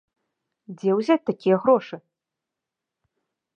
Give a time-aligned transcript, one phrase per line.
[0.79, 1.95] Дзе ўзяць такія грошы?